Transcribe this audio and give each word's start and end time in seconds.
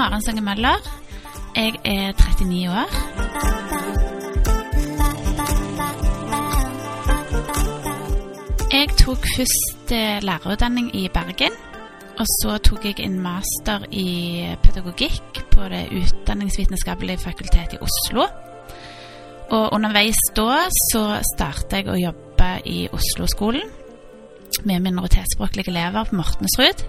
Maren 0.00 0.22
Sange 0.22 0.40
Møller. 0.40 0.78
Jeg 1.56 1.74
er 1.84 2.12
39 2.16 2.70
år. 2.70 2.92
Jeg 8.72 8.88
tok 9.02 9.26
først 9.36 9.92
eh, 9.92 10.22
lærerutdanning 10.24 10.88
i 10.96 11.08
Bergen. 11.12 11.52
Og 12.18 12.26
så 12.38 12.56
tok 12.64 12.84
jeg 12.84 13.02
en 13.04 13.18
master 13.20 13.84
i 13.92 14.06
pedagogikk 14.62 15.42
på 15.52 15.68
Det 15.68 15.82
utdanningsvitenskapelige 15.92 17.18
fakultetet 17.18 17.76
i 17.76 17.82
Oslo. 17.84 18.24
Og 19.50 19.72
underveis 19.72 20.22
da 20.36 20.62
så 20.92 21.04
startet 21.34 21.76
jeg 21.76 21.92
å 21.92 22.00
jobbe 22.00 22.48
i 22.64 22.88
Oslo-skolen 22.88 23.68
med 24.64 24.80
minoritetsspråklige 24.80 25.76
elever 25.76 26.08
på 26.08 26.16
Mortensrud 26.16 26.88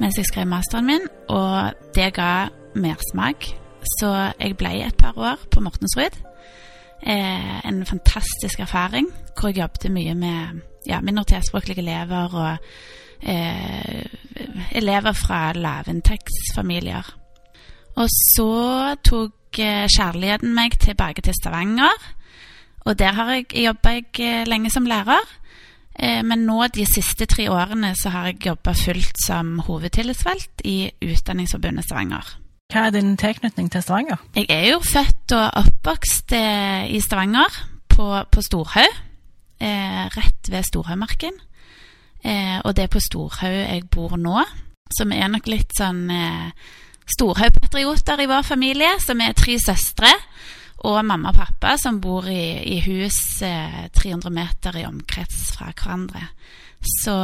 mens 0.00 0.18
jeg 0.18 0.28
skrev 0.28 0.46
masteren 0.46 0.86
min, 0.86 1.08
og 1.28 1.72
det 1.94 2.12
ga 2.14 2.48
mersmak. 2.74 3.48
Så 3.98 4.10
jeg 4.38 4.56
ble 4.56 4.76
et 4.86 4.96
par 4.96 5.18
år 5.18 5.40
på 5.50 5.60
Mortensrud. 5.60 6.18
Eh, 7.02 7.66
en 7.66 7.86
fantastisk 7.86 8.60
erfaring 8.62 9.08
hvor 9.34 9.48
jeg 9.48 9.58
jobbet 9.58 9.90
mye 9.90 10.14
med 10.14 10.60
ja, 10.86 11.00
minoritetsspråklige 11.00 11.82
elever 11.82 12.34
og 12.34 12.56
eh, 13.22 14.04
elever 14.70 15.12
fra 15.12 15.52
lavinntektsfamilier. 15.52 17.10
Og 17.96 18.08
så 18.08 18.94
tok 19.04 19.58
eh, 19.58 19.88
kjærligheten 19.90 20.54
meg 20.54 20.78
tilbake 20.78 21.22
til 21.22 21.34
Stavanger, 21.40 21.98
og 22.86 22.98
der 22.98 23.12
har 23.12 23.32
jeg 23.34 23.64
jobba 23.64 23.96
jeg 23.98 24.46
lenge 24.46 24.70
som 24.70 24.86
lærer. 24.86 25.26
Eh, 25.98 26.22
men 26.24 26.46
nå 26.48 26.58
de 26.72 26.86
siste 26.88 27.26
tre 27.28 27.48
årene 27.52 27.92
så 27.98 28.12
har 28.14 28.30
jeg 28.30 28.46
jobba 28.46 28.72
fullt 28.76 29.18
som 29.20 29.58
hovedtillitsvalgt 29.66 30.64
i 30.68 30.86
Utdanningsforbundet 31.04 31.86
Stavanger. 31.86 32.38
Hva 32.72 32.86
er 32.88 32.94
din 32.94 33.16
tilknytning 33.20 33.68
til 33.68 33.82
Stavanger? 33.84 34.20
Jeg 34.32 34.46
er 34.48 34.70
jo 34.70 34.78
født 34.80 35.34
og 35.36 35.58
oppvokst 35.60 36.32
eh, 36.32 36.88
i 36.88 37.00
Stavanger, 37.04 37.58
på, 37.92 38.06
på 38.32 38.44
Storhaug. 38.46 39.00
Eh, 39.60 40.04
rett 40.16 40.48
ved 40.48 40.64
Storhaugmarken. 40.64 41.36
Eh, 42.24 42.58
og 42.64 42.72
det 42.76 42.86
er 42.86 42.94
på 42.94 43.02
Storhaug 43.04 43.58
jeg 43.58 43.84
bor 43.92 44.16
nå. 44.16 44.40
Så 44.92 45.04
vi 45.08 45.20
er 45.20 45.28
nok 45.32 45.46
litt 45.48 45.76
sånn 45.76 46.08
Storhaug-patrioter 47.12 48.20
i 48.20 48.28
vår 48.28 48.44
familie, 48.44 48.90
som 49.00 49.20
er 49.24 49.36
tre 49.36 49.58
søstre. 49.60 50.10
Og 50.88 50.98
mamma 51.06 51.30
og 51.30 51.38
pappa 51.38 51.76
som 51.78 52.00
bor 52.02 52.26
i, 52.26 52.58
i 52.74 52.80
hus 52.82 53.18
300 53.42 54.32
meter 54.34 54.80
i 54.80 54.86
omkrets 54.88 55.52
fra 55.54 55.70
hverandre. 55.70 56.24
Så 56.82 57.14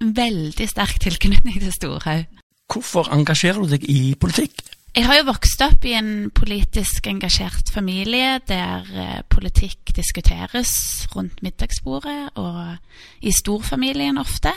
veldig 0.00 0.66
sterk 0.66 0.98
tilknytning 1.04 1.60
til 1.62 1.74
Storhaug. 1.74 2.40
Hvorfor 2.72 3.12
engasjerer 3.14 3.62
du 3.62 3.76
deg 3.76 3.84
i 3.86 4.14
politikk? 4.18 4.64
Jeg 4.94 5.08
har 5.08 5.18
jo 5.18 5.26
vokst 5.26 5.62
opp 5.64 5.84
i 5.90 5.96
en 5.98 6.30
politisk 6.30 7.08
engasjert 7.10 7.72
familie 7.74 8.36
der 8.46 8.86
eh, 8.94 9.22
politikk 9.26 9.90
diskuteres 9.96 10.70
rundt 11.10 11.42
middagsbordet 11.42 12.36
og 12.38 13.26
i 13.26 13.32
storfamilien 13.34 14.20
ofte. 14.22 14.52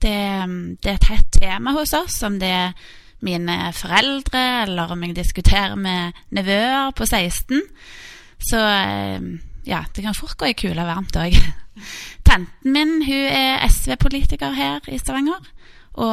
Det, 0.00 0.16
det, 0.80 0.88
er 0.88 0.96
et 0.96 1.10
hett 1.12 1.28
tema 1.36 1.76
hos 1.76 1.92
oss, 1.94 2.16
om 2.24 2.40
det 2.40 2.48
er 2.48 2.72
mine 3.22 3.56
foreldre 3.76 4.42
eller 4.64 4.92
om 4.92 5.04
jeg 5.06 5.16
diskuterer 5.16 5.74
med 5.78 6.18
nevøer 6.34 6.90
på 6.96 7.06
16. 7.06 7.62
Så 8.42 8.58
eh, 8.58 9.28
ja, 9.66 9.84
det 9.94 10.04
kan 10.04 10.18
fort 10.18 10.36
gå 10.38 10.50
i 10.50 10.58
kula 10.58 10.86
varmt 10.88 11.16
òg. 11.16 11.36
Tanten 12.28 12.74
min 12.74 12.98
hun 13.06 13.28
er 13.30 13.62
SV-politiker 13.68 14.54
her 14.56 14.82
i 14.90 14.98
Stavanger. 14.98 15.46
Og 15.92 16.12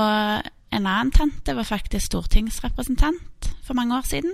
en 0.69 0.85
annen 0.85 1.11
tante 1.15 1.55
var 1.55 1.67
faktisk 1.67 2.11
stortingsrepresentant 2.11 3.51
for 3.65 3.77
mange 3.77 3.97
år 3.97 4.05
siden. 4.07 4.33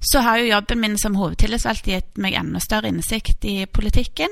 Så 0.00 0.20
har 0.20 0.38
jo 0.38 0.50
jobben 0.52 0.80
min 0.80 0.98
som 1.00 1.16
hovedtillitsvalgt 1.18 1.88
gitt 1.88 2.18
meg 2.20 2.36
enda 2.38 2.60
større 2.62 2.92
innsikt 2.92 3.44
i 3.48 3.64
politikken. 3.66 4.30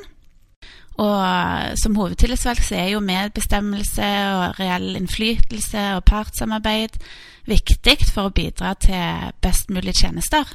Og 0.94 1.78
som 1.80 1.96
hovedtillitsvalgt 1.98 2.68
så 2.68 2.76
er 2.78 2.90
jo 2.92 3.02
medbestemmelse 3.02 4.10
og 4.30 4.60
reell 4.60 4.92
innflytelse 4.94 5.88
og 5.96 6.04
partssamarbeid 6.06 7.00
viktig 7.50 7.96
for 8.12 8.28
å 8.28 8.34
bidra 8.34 8.76
til 8.78 9.32
best 9.42 9.72
mulig 9.74 9.96
tjenester. 9.98 10.46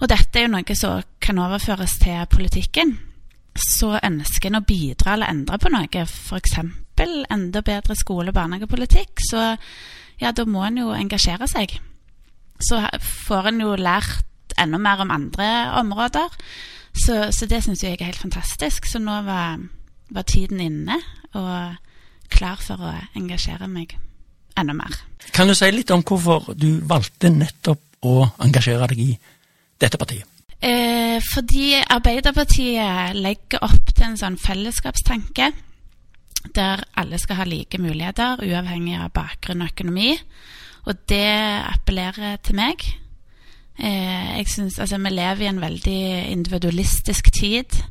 Og 0.00 0.08
dette 0.10 0.40
er 0.40 0.46
jo 0.46 0.54
noe 0.56 0.76
som 0.78 1.04
kan 1.22 1.38
overføres 1.44 1.98
til 2.02 2.24
politikken. 2.32 2.96
Så 3.54 3.92
ønsker 4.00 4.50
en 4.50 4.58
å 4.58 4.66
bidra 4.66 5.14
eller 5.14 5.30
endre 5.30 5.60
på 5.60 5.70
noe, 5.70 6.06
f.eks 6.08 6.56
enda 7.04 7.60
bedre 7.62 7.94
skole- 7.98 8.30
og 8.30 8.36
barnehagepolitikk, 8.36 9.18
så 9.30 9.56
ja, 10.20 10.30
da 10.30 10.44
må 10.46 10.62
en 10.64 10.78
jo 10.78 10.92
engasjere 10.94 11.48
seg. 11.50 11.74
Så 12.62 12.78
får 13.00 13.50
en 13.50 13.60
jo 13.64 13.74
lært 13.76 14.54
enda 14.60 14.78
mer 14.78 15.02
om 15.02 15.10
andre 15.10 15.48
områder. 15.80 16.30
Så, 16.94 17.18
så 17.34 17.46
det 17.50 17.62
syns 17.64 17.82
jeg 17.82 17.98
er 17.98 18.08
helt 18.08 18.20
fantastisk. 18.20 18.86
Så 18.86 19.00
nå 19.02 19.20
var, 19.26 19.58
var, 20.14 20.26
tiden 20.30 20.62
inne 20.62 21.00
og 21.34 21.74
klar 22.32 22.60
for 22.62 22.80
å 22.80 22.92
engasjere 23.18 23.68
meg 23.70 23.96
enda 24.58 24.76
mer. 24.76 24.94
Kan 25.34 25.50
du 25.50 25.56
si 25.58 25.70
litt 25.72 25.90
om 25.90 26.04
hvorfor 26.06 26.54
du 26.54 26.78
valgte 26.86 27.32
nettopp 27.34 28.06
å 28.06 28.20
engasjere 28.44 28.86
deg 28.92 29.02
i 29.02 29.10
dette 29.82 29.98
partiet? 29.98 30.30
Eh, 30.64 31.18
fordi 31.20 31.74
Arbeiderpartiet 31.82 33.18
legger 33.18 33.64
opp 33.66 33.90
til 33.90 34.06
en 34.06 34.20
sånn 34.20 34.38
fellesskapstanke 34.40 35.50
der 36.54 36.82
alle 37.00 37.18
skal 37.20 37.40
ha 37.40 37.46
like 37.48 37.80
muligheter, 37.80 38.40
uavhengig 38.44 38.98
av 39.00 39.12
bakgrunn 39.16 39.64
og 39.64 39.72
økonomi. 39.72 40.14
Og 40.84 41.00
det 41.08 41.24
appellerer 41.72 42.36
til 42.44 42.58
meg. 42.58 42.84
Eh, 43.78 44.38
jeg 44.38 44.46
synes, 44.48 44.78
altså, 44.78 44.98
Vi 44.98 45.08
lever 45.08 45.40
i 45.40 45.46
en 45.46 45.60
veldig 45.60 46.30
individualistisk 46.30 47.32
tid, 47.32 47.82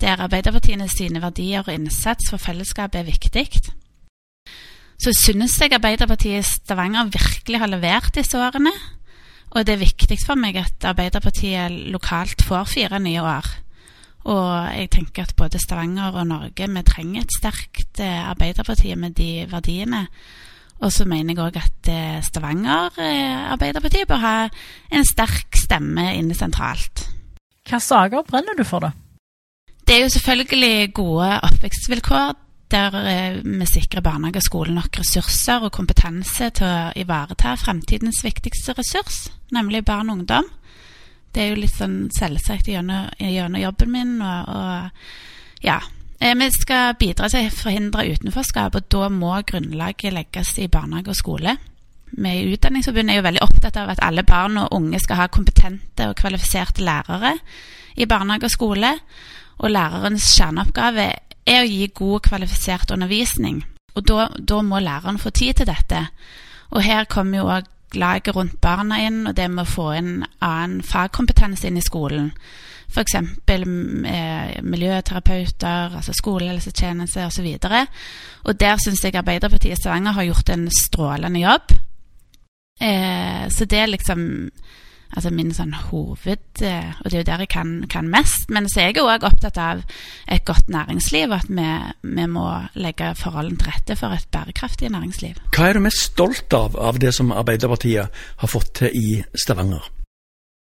der 0.00 0.20
Arbeiderpartiene 0.20 0.88
sine 0.88 1.22
verdier 1.22 1.62
og 1.66 1.74
innsats 1.74 2.30
for 2.30 2.36
fellesskapet 2.36 3.00
er 3.00 3.04
viktig. 3.04 3.48
Så 4.98 5.12
synes 5.12 5.60
jeg 5.60 5.72
Arbeiderpartiet 5.72 6.38
i 6.38 6.42
Stavanger 6.42 7.04
virkelig 7.04 7.58
har 7.58 7.66
levert 7.66 8.14
disse 8.14 8.38
årene. 8.38 8.70
Og 9.50 9.66
det 9.66 9.74
er 9.74 9.84
viktig 9.84 10.18
for 10.26 10.38
meg 10.38 10.56
at 10.56 10.84
Arbeiderpartiet 10.84 11.72
lokalt 11.92 12.42
får 12.42 12.64
fire 12.64 13.00
nye 13.00 13.22
år. 13.22 13.48
Og 14.24 14.78
jeg 14.78 14.90
tenker 14.90 15.26
at 15.26 15.34
både 15.36 15.58
Stavanger 15.58 16.14
og 16.14 16.26
Norge 16.26 16.68
vi 16.70 16.82
trenger 16.86 17.22
et 17.22 17.34
sterkt 17.38 18.00
eh, 18.00 18.30
Arbeiderparti 18.30 18.94
med 18.94 19.18
de 19.18 19.46
verdiene. 19.50 20.06
Og 20.82 20.92
så 20.92 21.06
mener 21.06 21.34
jeg 21.34 21.44
òg 21.44 21.58
at 21.60 21.90
eh, 21.90 22.18
Stavanger 22.26 22.98
eh, 22.98 23.52
Arbeiderparti 23.54 24.04
bør 24.08 24.22
ha 24.22 24.36
en 24.92 25.06
sterk 25.06 25.56
stemme 25.58 26.08
inne 26.18 26.34
sentralt. 26.34 27.06
Hvilke 27.62 27.80
saker 27.80 28.24
brenner 28.26 28.58
du 28.58 28.64
for, 28.66 28.82
da? 28.82 28.90
Det 29.86 29.96
er 29.96 30.04
jo 30.04 30.14
selvfølgelig 30.14 30.94
gode 30.94 31.28
oppvekstvilkår 31.48 32.32
der 32.72 32.94
vi 33.44 33.66
sikrer 33.68 34.00
barnehage 34.00 34.40
og 34.40 34.46
skole 34.46 34.72
nok 34.72 34.96
ressurser 34.96 35.66
og 35.66 35.74
kompetanse 35.76 36.48
til 36.56 36.64
å 36.64 36.92
ivareta 36.96 37.52
fremtidens 37.60 38.22
viktigste 38.24 38.72
ressurs, 38.78 39.26
nemlig 39.52 39.82
barn 39.84 40.08
og 40.08 40.22
ungdom 40.22 40.48
det 41.32 41.42
er 41.42 41.52
jo 41.52 41.60
litt 41.62 41.74
sånn 41.74 41.98
selvsagt 42.12 42.68
gjennom, 42.68 43.08
gjennom 43.16 43.60
jobben 43.60 43.92
min. 43.92 44.14
Og, 44.20 44.52
og 44.52 45.64
ja. 45.64 45.78
Eh, 46.22 46.36
vi 46.38 46.46
skal 46.54 46.94
bidra 46.94 47.26
til 47.26 47.48
å 47.48 47.50
forhindre 47.50 48.04
utenforskap, 48.14 48.76
og 48.78 48.84
da 48.94 49.08
må 49.10 49.32
grunnlaget 49.42 50.14
legges 50.14 50.52
i 50.62 50.68
barnehage 50.70 51.10
og 51.10 51.18
skole. 51.18 51.56
Vi 52.12 52.34
i 52.38 52.52
Utdanningsforbundet 52.52 53.14
er 53.14 53.18
jo 53.18 53.24
veldig 53.26 53.42
opptatt 53.42 53.78
av 53.80 53.90
at 53.90 54.02
alle 54.06 54.22
barn 54.22 54.60
og 54.60 54.76
unge 54.76 55.00
skal 55.02 55.18
ha 55.18 55.26
kompetente 55.32 56.06
og 56.06 56.14
kvalifiserte 56.20 56.84
lærere 56.86 57.32
i 57.96 58.06
barnehage 58.06 58.46
og 58.46 58.54
skole. 58.54 58.92
Og 59.58 59.74
lærerens 59.74 60.28
kjerneoppgave 60.36 61.08
er 61.42 61.58
å 61.58 61.66
gi 61.66 61.90
god, 61.90 62.20
kvalifisert 62.28 62.94
undervisning. 62.94 63.64
Og 63.96 64.06
da, 64.06 64.28
da 64.38 64.62
må 64.62 64.78
læreren 64.78 65.18
få 65.18 65.34
tid 65.34 65.58
til 65.58 65.72
dette. 65.72 66.04
Og 66.70 66.86
her 66.86 67.10
kommer 67.10 67.40
jo 67.42 67.50
òg 67.50 67.66
laget 67.96 68.36
rundt 68.36 68.60
barna 68.60 69.00
inn, 69.06 69.26
og 69.26 69.36
det 69.36 69.48
med 69.50 69.64
å 69.64 69.72
få 69.72 69.88
inn 69.98 70.12
annen 70.40 70.82
fagkompetanse 70.86 71.68
inn 71.68 71.80
i 71.80 71.84
skolen. 71.84 72.30
F.eks. 72.92 73.14
Eh, 73.48 74.62
miljøterapeuter, 74.62 75.96
altså 75.96 76.12
skolehelsetjeneste 76.12 77.24
osv. 77.26 77.46
Og, 77.46 77.62
så 77.62 78.50
og 78.50 78.60
der 78.60 78.76
syns 78.76 79.04
jeg 79.04 79.16
Arbeiderpartiet 79.16 79.80
Stavanger 79.80 80.12
har 80.18 80.28
gjort 80.28 80.52
en 80.52 80.68
strålende 80.76 81.40
jobb. 81.40 81.72
Eh, 82.80 83.48
så 83.48 83.64
det 83.64 83.78
er 83.78 83.92
liksom 83.94 84.50
altså 85.12 85.32
min 85.34 85.52
sånn 85.54 85.74
hoved 85.88 86.62
eh, 86.64 86.92
Og 87.02 87.08
det 87.10 87.16
er 87.16 87.22
jo 87.22 87.28
der 87.28 87.44
jeg 87.44 87.52
kan, 87.52 87.72
kan 87.92 88.10
mest. 88.10 88.50
Men 88.52 88.68
så 88.70 88.82
er 88.82 88.92
jeg 88.92 89.04
òg 89.04 89.26
opptatt 89.28 89.58
av 89.60 89.82
et 90.26 90.44
godt 90.48 90.70
næringsliv, 90.72 91.30
og 91.30 91.38
at 91.42 91.50
vi, 91.52 91.68
vi, 92.16 92.26
må 92.32 92.46
legge 92.74 93.12
forholdene 93.18 93.60
til 93.60 93.72
rette 93.72 93.96
for 94.00 94.14
et 94.16 94.28
bærekraftig 94.32 94.92
næringsliv. 94.92 95.40
Hva 95.52 95.68
er 95.68 95.78
du 95.78 95.84
mest 95.84 96.06
stolt 96.12 96.56
av 96.56 96.78
av 96.80 97.00
det 97.02 97.12
som 97.16 97.34
Arbeiderpartiet 97.34 98.22
har 98.42 98.50
fått 98.50 98.72
til 98.82 98.96
i 98.96 99.20
Stavanger? 99.34 99.90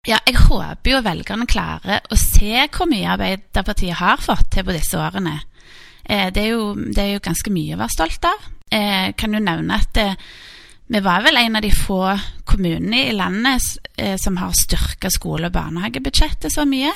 Ja, 0.05 0.19
jeg 0.29 0.37
håper 0.37 0.91
jo 0.91 1.01
velgerne 1.05 1.49
klarer 1.49 2.05
å 2.13 2.17
se 2.21 2.67
hvor 2.69 2.89
mye 2.91 3.15
Arbeiderpartiet 3.15 4.03
har 4.03 4.21
fått 4.21 4.51
til 4.53 4.67
på 4.67 4.75
disse 4.77 5.01
årene. 5.01 5.39
Eh, 6.05 6.29
det, 6.29 6.43
er 6.43 6.51
jo, 6.53 6.75
det, 6.77 7.01
er 7.01 7.15
jo, 7.15 7.25
ganske 7.25 7.53
mye 7.53 7.77
å 7.77 7.81
være 7.81 7.97
stolt 7.97 8.29
av. 8.29 8.51
Jeg 8.69 9.09
eh, 9.09 9.15
kan 9.17 9.33
jo 9.33 9.41
nevne 9.41 9.79
at 9.81 9.95
det, 9.97 10.11
vi 10.93 11.01
var 11.01 11.25
vel 11.25 11.41
en 11.41 11.57
av 11.57 11.65
de 11.65 11.73
få 11.73 12.03
kommunene 12.55 13.09
i 13.09 13.17
landet 13.17 13.91
eh, 13.99 14.17
som 14.21 14.39
har 14.41 14.55
styrka 14.57 15.11
skole- 15.13 15.51
og 15.51 15.57
barnehagebudsjettet 15.57 16.55
så 16.55 16.67
mye. 16.69 16.93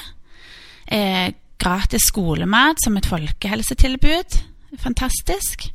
Eh, 0.86 1.34
gratis 1.58 2.08
skolemat 2.08 2.80
som 2.84 2.96
et 2.96 3.08
folkehelsetilbud. 3.08 4.38
Fantastisk. 4.78 5.68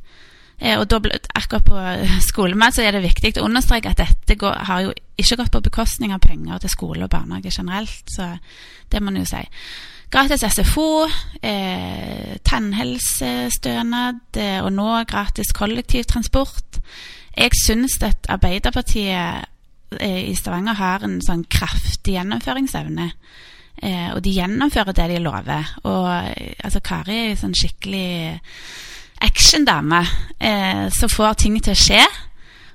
Eh, 0.58 0.78
og 0.78 0.86
da, 0.90 1.00
akkurat 1.34 1.64
på 1.68 1.80
skolemat 2.24 2.76
så 2.76 2.84
er 2.84 2.96
det 2.96 3.04
viktig 3.04 3.34
å 3.38 3.48
understreke 3.48 3.92
at 3.92 4.00
dette 4.00 4.38
går, 4.40 4.60
har 4.68 4.86
jo 4.86 4.94
ikke 5.20 5.38
gått 5.42 5.54
på 5.54 5.64
bekostning 5.68 6.14
av 6.14 6.22
penger 6.24 6.62
til 6.62 6.72
skole 6.72 7.06
og 7.06 7.12
barnehage 7.12 7.52
generelt. 7.54 8.06
Så 8.10 8.30
det 8.92 9.02
må 9.02 9.10
man 9.10 9.20
jo 9.22 9.28
si. 9.28 9.42
Gratis 10.14 10.44
SFO, 10.46 11.08
eh, 11.42 12.36
tannhelsestønad 12.46 14.38
eh, 14.38 14.60
og 14.62 14.70
nå 14.76 14.90
gratis 15.10 15.50
kollektivtransport. 15.56 16.78
Jeg 17.34 17.50
syns 17.58 17.98
at 18.06 18.28
Arbeiderpartiet 18.30 19.10
eh, 19.10 19.42
i 20.02 20.34
Stavanger 20.38 20.78
har 20.78 21.04
en 21.06 21.20
sånn 21.24 21.44
kraftig 21.50 22.16
gjennomføringsevne. 22.16 23.10
Eh, 23.82 24.10
og 24.14 24.22
de 24.22 24.34
gjennomfører 24.36 24.94
det 24.96 25.08
de 25.10 25.22
lover. 25.22 25.72
Og 25.88 26.06
eh, 26.30 26.54
altså, 26.64 26.82
Kari 26.84 27.16
er 27.16 27.32
en 27.32 27.40
sånn 27.40 27.56
skikkelig 27.58 28.38
actiondame 29.24 30.04
eh, 30.38 30.86
som 30.94 31.10
får 31.10 31.40
ting 31.42 31.58
til 31.62 31.74
å 31.74 31.80
skje. 31.80 32.04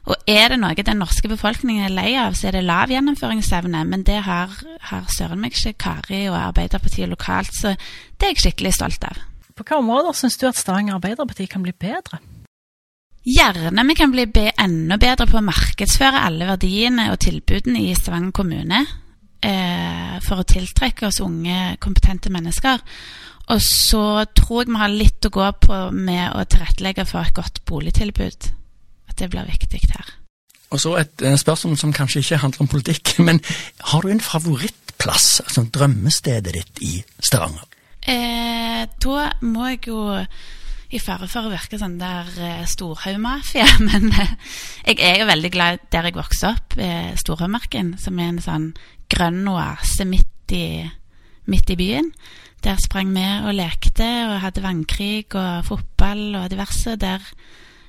Og 0.10 0.30
er 0.30 0.50
det 0.50 0.58
noe 0.62 0.86
den 0.86 1.02
norske 1.02 1.30
befolkningen 1.30 1.86
er 1.86 1.94
lei 1.94 2.12
av, 2.18 2.34
så 2.34 2.50
er 2.50 2.58
det 2.58 2.66
lav 2.66 2.92
gjennomføringsevne. 2.92 3.84
Men 3.90 4.04
det 4.08 4.22
har, 4.26 4.54
har 4.90 5.10
søren 5.14 5.42
meg 5.42 5.54
ikke 5.56 5.78
Kari 5.86 6.24
og 6.32 6.40
Arbeiderpartiet 6.40 7.12
lokalt, 7.12 7.54
så 7.54 7.76
det 7.76 8.28
er 8.28 8.34
jeg 8.34 8.44
skikkelig 8.48 8.74
stolt 8.80 9.06
av. 9.06 9.22
På 9.54 9.64
hvilke 9.64 9.80
områder 9.82 10.16
syns 10.16 10.40
du 10.40 10.48
at 10.50 10.58
Stavanger 10.58 10.98
Arbeiderparti 10.98 11.46
kan 11.52 11.64
bli 11.66 11.76
bedre? 11.76 12.22
Gjerne 13.30 13.84
vi 13.86 13.96
kan 13.98 14.12
bli 14.14 14.26
enda 14.58 14.98
bedre 14.98 15.28
på 15.30 15.38
å 15.38 15.46
markedsføre 15.46 16.24
alle 16.26 16.48
verdiene 16.50 17.12
og 17.14 17.20
tilbudene 17.22 17.84
i 17.86 17.96
Stavanger 17.98 18.34
kommune 18.34 18.80
eh, 19.46 20.16
for 20.26 20.42
å 20.42 20.48
tiltrekke 20.50 21.10
oss 21.10 21.20
unge, 21.22 21.76
kompetente 21.84 22.32
mennesker. 22.34 22.82
Og 23.50 23.62
så 23.62 24.26
tror 24.38 24.64
jeg 24.64 24.72
vi 24.72 24.82
har 24.82 24.94
litt 24.94 25.26
å 25.26 25.34
gå 25.34 25.46
på 25.62 25.78
med 25.94 26.34
å 26.38 26.46
tilrettelegge 26.50 27.06
for 27.10 27.22
et 27.22 27.36
godt 27.38 27.62
boligtilbud. 27.70 28.50
At 29.10 29.22
det 29.22 29.30
blir 29.30 29.46
viktig 29.50 29.84
her. 29.94 30.16
Og 30.70 30.82
så 30.82 30.96
et 31.02 31.24
spørsmål 31.42 31.78
som 31.82 31.94
kanskje 31.94 32.22
ikke 32.24 32.44
handler 32.44 32.66
om 32.66 32.72
politikk, 32.72 33.16
men 33.28 33.42
har 33.92 34.06
du 34.06 34.14
en 34.14 34.22
favorittplass, 34.26 35.42
altså 35.46 35.66
drømmestedet 35.70 36.56
ditt 36.56 36.82
i 36.86 36.94
Stavanger? 37.20 37.66
Eh, 38.10 38.86
da 39.04 39.30
må 39.46 39.70
jeg 39.70 39.90
jo 39.92 40.00
i 40.90 41.00
fare 41.02 41.28
for 41.30 41.46
å 41.46 41.54
virke 41.54 41.78
sånn 41.78 42.00
der 42.02 42.30
uh, 42.40 42.66
storhaugmafia, 42.66 43.68
men 43.90 44.10
uh, 44.10 44.36
jeg 44.88 45.00
er 45.06 45.22
jo 45.22 45.30
veldig 45.30 45.52
glad 45.54 45.88
der 45.94 46.10
jeg 46.10 46.18
vokste 46.18 46.54
opp, 46.54 46.78
uh, 46.80 47.12
Storhaugmarken, 47.20 47.94
som 48.02 48.18
er 48.20 48.32
en 48.34 48.44
sånn 48.44 48.70
grønn 49.10 49.48
oase 49.50 50.06
midt 50.10 50.54
i, 50.56 50.84
midt 51.50 51.74
i 51.74 51.78
byen. 51.80 52.14
Der 52.64 52.76
sprang 52.76 53.14
vi 53.16 53.24
og 53.24 53.56
lekte 53.56 54.08
og 54.28 54.42
hadde 54.44 54.64
vannkrig 54.64 55.30
og 55.40 55.66
fotball 55.68 56.36
og 56.42 56.50
diverse. 56.52 56.98
Der 57.00 57.24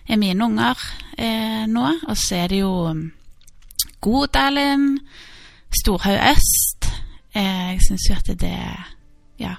er 0.07 0.17
mine 0.21 0.45
unger 0.45 0.79
eh, 1.19 1.67
nå. 1.67 1.87
Og 2.07 2.17
så 2.17 2.45
er 2.45 2.53
det 2.53 2.61
jo 2.61 2.71
um, 2.91 3.09
Godalen, 4.01 5.01
Storhaug 5.75 6.23
øst. 6.31 6.87
Eh, 7.35 7.75
jeg 7.75 7.81
syns 7.89 8.07
jo 8.11 8.15
at 8.19 8.31
det 8.41 8.55
Ja, 9.41 9.55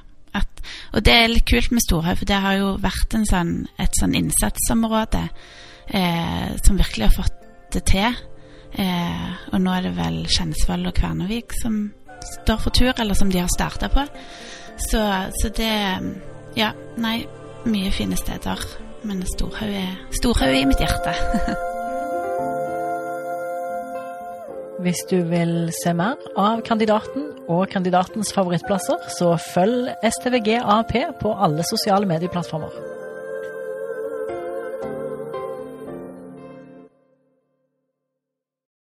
og 0.91 1.05
det 1.07 1.13
er 1.15 1.31
litt 1.31 1.47
kult 1.47 1.71
med 1.71 1.83
Storhaug, 1.85 2.19
for 2.19 2.27
det 2.27 2.41
har 2.43 2.57
jo 2.59 2.73
vært 2.83 3.15
sånn, 3.29 3.53
et 3.79 3.95
sånn 3.99 4.15
innsatsområde 4.17 5.23
eh, 5.87 6.51
som 6.59 6.79
virkelig 6.79 7.07
har 7.07 7.15
fått 7.15 7.39
det 7.71 7.85
til. 7.87 8.19
Eh, 8.71 9.31
og 9.51 9.63
nå 9.63 9.73
er 9.75 9.87
det 9.87 9.95
vel 9.95 10.21
Skjensvoll 10.31 10.87
og 10.87 10.95
Kvernevik 10.99 11.55
som 11.61 11.81
står 12.43 12.61
for 12.63 12.75
tur, 12.75 12.93
eller 12.93 13.17
som 13.17 13.31
de 13.31 13.39
har 13.39 13.51
starta 13.51 13.91
på. 13.91 14.05
Så, 14.89 15.01
så, 15.39 15.51
det 15.55 15.71
Ja, 16.57 16.73
nei, 16.99 17.21
mye 17.63 17.91
fine 17.95 18.19
steder. 18.19 18.67
Men 19.07 19.23
Storhaug 19.25 19.71
er, 19.71 19.97
er 20.11 20.55
i 20.59 20.65
mitt 20.67 20.83
hjerte. 20.83 21.15
Hvis 24.81 25.03
du 25.09 25.19
vil 25.29 25.69
se 25.83 25.91
mer 25.93 26.17
av 26.41 26.63
kandidaten 26.65 27.27
og 27.45 27.67
kandidatens 27.69 28.31
favorittplasser, 28.33 28.97
så 29.13 29.35
følg 29.37 29.91
STVG 30.01 30.55
AP 30.57 30.95
på 31.21 31.35
alle 31.37 31.61
sosiale 31.69 32.09
medieplattformer. 32.09 33.00